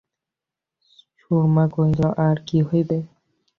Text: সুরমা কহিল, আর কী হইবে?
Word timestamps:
সুরমা 1.19 1.65
কহিল, 1.75 2.01
আর 2.27 2.37
কী 2.47 2.59
হইবে? 2.67 2.97